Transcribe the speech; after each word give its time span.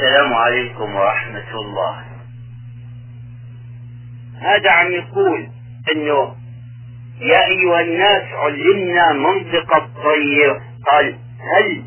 السلام 0.00 0.34
عليكم 0.34 0.96
ورحمة 0.96 1.50
الله. 1.54 2.04
هذا 4.40 4.70
عم 4.70 4.92
يقول 4.92 5.48
إنه 5.94 6.34
يا 7.20 7.46
أيها 7.46 7.80
الناس 7.80 8.22
علمنا 8.32 9.12
منطق 9.12 9.76
الطير. 9.76 10.60
قال 10.90 11.18
هل 11.56 11.82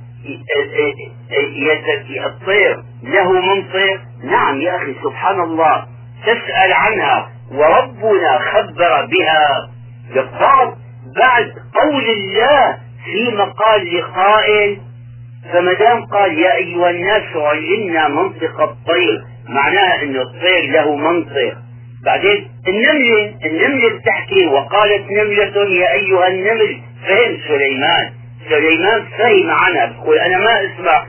الطير 2.26 2.84
له 3.04 3.32
منطق؟ 3.32 4.02
نعم 4.24 4.62
يا 4.62 4.76
أخي 4.76 4.96
سبحان 5.04 5.42
الله. 5.42 5.86
تسأل 6.24 6.74
عنها 6.74 7.32
وربنا 7.52 8.40
خبر 8.52 9.06
بها. 9.06 9.70
بالضبط. 10.14 10.78
بعد 11.16 11.54
قول 11.82 12.06
الله 12.06 12.78
في 13.06 13.36
مقال 13.36 13.98
لقائل 13.98 14.82
فما 15.54 15.74
دام 15.74 16.06
قال 16.06 16.40
يا 16.40 16.56
أيها 16.56 16.90
الناس 16.90 17.24
علمنا 17.36 18.08
منطق 18.08 18.62
الطير. 18.62 19.24
معناها 19.50 20.04
انه 20.04 20.22
الطير 20.22 20.72
له 20.72 20.96
منطق. 20.96 21.54
بعدين 22.06 22.48
النملة 22.68 23.36
النملة 23.46 23.90
بتحكي 23.90 24.46
وقالت 24.48 25.12
نملة 25.12 25.70
يا 25.70 25.94
أيها 25.94 26.28
النمل. 26.28 26.82
فهم 27.08 27.38
سليمان. 27.48 28.10
سليمان 28.50 29.04
فهم 29.18 29.50
عنها 29.50 29.86
بقول 29.86 30.18
أنا 30.18 30.38
ما 30.38 30.62
أسمع. 30.66 31.06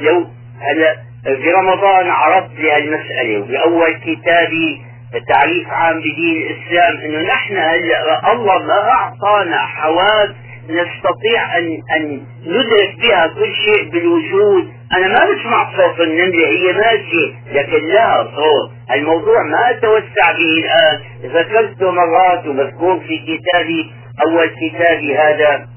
لو 0.00 0.26
هلا 0.60 0.96
في 1.24 1.50
رمضان 1.52 2.10
عرضت 2.10 2.58
لي 2.58 2.70
هالمسألة 2.72 3.38
وبأول 3.38 3.94
كتابي 3.94 4.82
تعريف 5.28 5.68
عام 5.68 5.98
بدين 6.00 6.36
الإسلام 6.36 6.96
إنه 7.04 7.28
نحن 7.28 7.56
هلأ 7.56 8.32
الله 8.32 8.58
ما 8.58 8.88
أعطانا 8.90 9.58
حواس 9.66 10.28
نستطيع 10.68 11.58
أن 11.58 11.82
أن 11.96 12.20
ندرك 12.46 12.96
بها 13.02 13.26
كل 13.26 13.54
شيء 13.54 13.90
بالوجود. 13.90 14.68
أنا 14.92 15.08
ما 15.08 15.32
بسمع 15.32 15.76
صوت 15.76 16.00
النملة 16.00 16.48
هي 16.48 16.72
ماشية 16.72 17.32
لكن 17.52 17.86
لها 17.86 18.22
صوت. 18.36 18.70
الموضوع 18.94 19.42
ما 19.42 19.70
أتوسع 19.70 20.32
به 20.32 20.52
الآن. 20.58 21.00
ذكرته 21.22 21.90
مرات 21.90 22.46
ومذكور 22.46 23.00
في 23.00 23.18
كتابي 23.18 23.90
أول 24.26 24.46
كتابي 24.46 25.16
هذا 25.16 25.68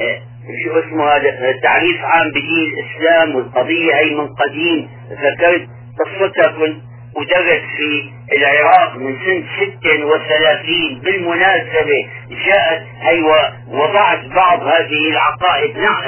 آه، 0.00 0.18
شو 0.64 0.78
اسمه 0.78 1.04
هذا؟ 1.04 1.52
تعريف 1.62 1.96
عام 2.02 2.30
بدين 2.30 2.72
الإسلام 2.72 3.34
والقضية 3.36 3.94
هي 3.94 4.14
من 4.14 4.28
قديم 4.28 4.88
ذكرت. 5.10 5.66
قصتها 6.00 6.52
كنت 6.52 6.91
ودرس 7.16 7.62
في 7.76 8.10
العراق 8.36 8.96
من 8.96 9.16
سنة 9.24 9.44
36 9.80 11.00
بالمناسبة 11.04 12.06
جاءت 12.46 12.82
هي 13.02 13.22
وضعت 13.68 14.24
بعض 14.24 14.62
هذه 14.62 15.10
العقائد 15.10 15.76
نعم 15.76 16.02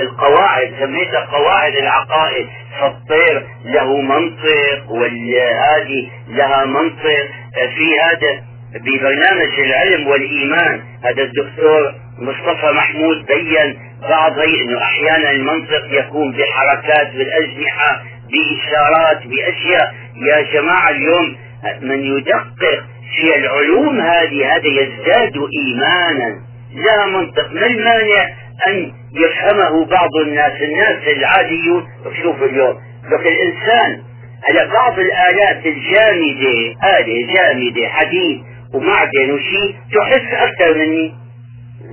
القواعد 0.00 0.74
سميتها 0.80 1.20
قواعد 1.32 1.76
العقائد. 1.76 2.46
فالطير 2.80 3.46
له 3.64 4.00
منطق 4.00 4.90
وهذه 4.90 6.10
لها 6.28 6.64
منطق. 6.64 7.28
في 7.76 8.00
هذا 8.00 8.42
ببرنامج 8.74 9.60
العلم 9.60 10.06
والإيمان 10.06 10.80
هذا 11.04 11.22
الدكتور 11.22 11.94
مصطفى 12.18 12.72
محمود 12.72 13.26
بين 13.26 13.78
بعض 14.08 14.38
إنه 14.38 14.82
أحيانا 14.82 15.30
المنطق 15.30 15.84
يكون 15.90 16.32
بحركات 16.32 17.12
بالأجنحة 17.12 18.02
بإشارات 18.32 19.26
بأشياء. 19.26 19.94
يا 20.26 20.42
جماعة 20.52 20.90
اليوم 20.90 21.36
من 21.80 22.02
يدقق 22.02 22.84
في 23.16 23.36
العلوم 23.36 24.00
هذه 24.00 24.52
هذا 24.52 24.68
يزداد 24.68 25.32
إيمانا. 25.58 26.40
لا 26.74 27.06
منطق 27.06 27.52
ما 27.52 27.66
المانع 27.66 28.28
أن 28.68 28.92
يفهمه 29.14 29.84
بعض 29.86 30.16
الناس؟ 30.26 30.52
الناس 30.62 31.16
العاديون 31.16 31.86
شوف 32.22 32.42
اليوم 32.42 32.80
لك 33.10 33.26
الإنسان 33.26 34.02
على 34.48 34.68
بعض 34.72 34.98
الآلات 34.98 35.66
الجامدة 35.66 36.74
آلة 36.98 37.34
جامدة 37.34 37.88
حديد 37.88 38.42
ومعدن 38.74 39.30
وشيء 39.30 39.76
تحس 39.94 40.34
أكثر 40.34 40.74
مني. 40.74 41.14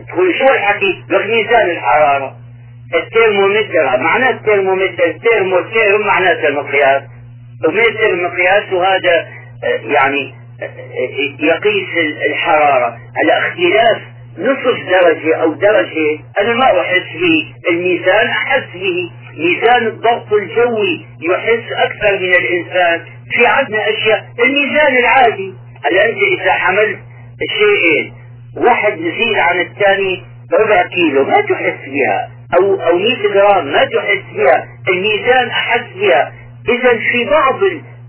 تقول 0.07 0.35
شو 0.35 0.53
الحكي؟ 0.53 1.03
لك 1.09 1.25
ميزان 1.25 1.69
الحرارة. 1.69 2.35
الترمومتر 2.95 3.97
معناه 3.99 4.29
الترمومتر 4.29 5.11
ترمو 5.11 5.61
ترم 5.61 6.07
معناته 6.07 6.47
المقياس 6.47 7.01
ومتر 7.67 8.15
مقياس 8.15 8.73
وهذا 8.73 9.27
آه، 9.63 9.79
يعني 9.83 10.33
يقيس 11.39 11.87
الحرارة. 12.25 12.97
على 13.17 13.37
اختلاف 13.37 14.01
نصف 14.37 14.89
درجة 14.89 15.35
أو 15.35 15.53
درجة 15.53 16.19
أنا 16.41 16.53
ما 16.53 16.81
أحس 16.81 17.17
به. 17.21 17.53
الميزان 17.69 18.27
أحس 18.27 18.63
به. 18.73 19.11
ميزان 19.37 19.87
الضغط 19.87 20.33
الجوي 20.33 21.05
يحس 21.21 21.71
أكثر 21.71 22.19
من 22.19 22.33
الإنسان. 22.33 23.01
في 23.31 23.45
عندنا 23.47 23.89
أشياء. 23.89 24.25
الميزان 24.39 24.97
العادي. 24.97 25.53
هلا 25.91 26.09
أنت 26.09 26.17
إذا 26.41 26.51
حملت 26.51 26.99
شيئين 27.59 28.13
واحد 28.57 28.97
يزيد 28.97 29.37
عن 29.37 29.59
الثاني 29.59 30.23
ربع 30.59 30.87
كيلو 30.87 31.23
ما 31.23 31.41
تحس 31.41 31.89
بها. 31.89 32.29
أو 32.59 32.81
أو 32.81 32.97
100 32.97 33.33
جرام 33.33 33.65
ما 33.67 33.85
تحس 33.85 34.23
بها. 34.35 34.67
الميزان 34.89 35.49
أحس 35.49 35.85
بها. 35.95 36.33
إذا 36.69 36.89
في 37.11 37.25
بعض 37.25 37.59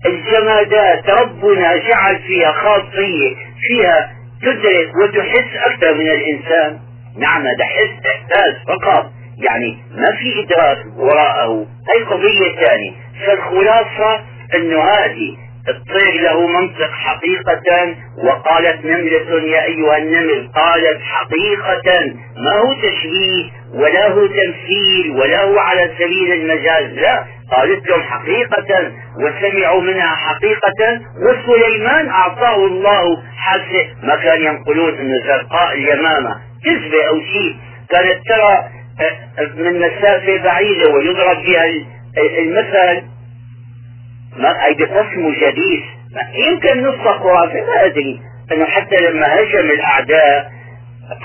الجمادات 0.05 1.09
ربنا 1.09 1.77
جعل 1.77 2.19
فيها 2.27 2.51
خاصية 2.51 3.35
فيها 3.67 4.11
تدرك 4.41 4.95
وتحس 4.95 5.55
أكثر 5.65 5.93
من 5.93 6.07
الإنسان. 6.07 6.79
نعم 7.17 7.47
هذا 7.47 7.65
حس 7.65 8.05
إحساس 8.05 8.55
فقط. 8.67 9.11
يعني 9.37 9.77
ما 9.95 10.11
في 10.15 10.43
إدراك 10.43 10.77
وراءه. 10.97 11.65
هي 11.95 12.03
قضية 12.03 12.65
ثانية؟ 12.65 12.91
فالخلاصة 13.25 14.21
أنه 14.55 14.83
هذه 14.83 15.37
الطير 15.69 16.21
له 16.21 16.47
منطق 16.47 16.91
حقيقة 16.91 17.95
وقالت 18.23 18.85
نملة 18.85 19.47
يا 19.47 19.63
أيها 19.63 19.97
النمل 19.97 20.49
قالت 20.55 21.01
حقيقة. 21.01 22.05
ما 22.37 22.51
هو 22.51 22.73
تشبيه 22.73 23.49
ولا 23.73 24.07
هو 24.07 24.27
تمثيل 24.27 25.11
ولا 25.11 25.43
هو 25.43 25.59
على 25.59 25.91
سبيل 25.99 26.33
المجاز. 26.33 26.93
لا 26.93 27.25
قالت 27.51 27.89
لهم 27.89 28.01
حقيقة 28.03 28.91
وسمعوا 29.19 29.81
منها 29.81 30.15
حقيقة 30.15 31.01
وسليمان 31.17 32.09
أعطاه 32.09 32.65
الله 32.65 33.23
حاسة 33.37 33.87
ما 34.03 34.15
كان 34.15 34.41
ينقلون 34.41 34.97
أن 34.97 35.19
زرقاء 35.27 35.73
اليمامة. 35.73 36.35
كذبة 36.65 37.07
أو 37.07 37.19
شيء. 37.19 37.55
كانت 37.89 38.19
ترى 38.27 38.69
آه، 39.01 39.43
من 39.55 39.79
مسافة 39.79 40.37
بعيدة 40.43 40.89
ويضرب 40.93 41.43
بها 41.45 41.65
المثل. 42.39 43.03
ما 44.37 44.65
أي 44.65 44.73
بقسم 44.73 45.31
جديد. 45.31 45.83
يمكن 46.47 46.83
نص 46.83 47.07
خرافة 47.07 47.61
ما 47.67 47.85
أدري. 47.85 48.21
أنه 48.51 48.65
حتى 48.65 48.95
لما 48.95 49.39
هجم 49.39 49.71
الأعداء 49.71 50.51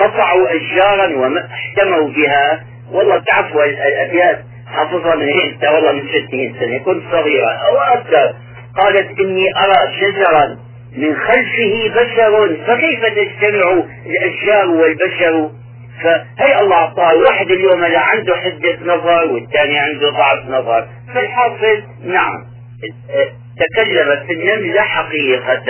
قطعوا 0.01 0.57
أشجارا 0.57 1.17
واحتموا 1.17 2.09
بها. 2.09 2.65
والله 2.93 3.23
تعرفوا 3.27 3.65
الأبيات. 3.65 4.45
حافظها 4.67 5.15
من 5.15 5.29
والله 5.75 5.93
من 5.93 6.09
ستين 6.09 6.57
سنة 6.61 6.79
كنت 6.79 7.03
صغيرة 7.13 7.51
أو 7.51 7.77
أكثر 7.77 8.35
قالت 8.77 9.21
إني 9.21 9.47
أرى 9.57 9.93
شجرا 10.01 10.59
من 10.97 11.17
خلفه 11.17 11.91
بشر 11.95 12.57
فكيف 12.67 13.05
تجتمع 13.05 13.83
الأشجار 14.07 14.69
والبشر. 14.69 15.51
فهي 16.03 16.61
الله 16.61 16.77
أعطاه 16.77 17.15
واحد 17.15 17.51
اليوم 17.51 17.85
لا 17.85 18.01
عنده 18.01 18.37
حدة 18.37 18.79
نظر 18.95 19.33
والثاني 19.33 19.79
عنده 19.79 20.11
ضعف 20.11 20.49
نظر. 20.49 20.89
فالحاصل 21.15 21.83
نعم 22.05 22.45
تكلمت 23.59 24.31
النملة 24.31 24.83
حقيقة. 24.83 25.63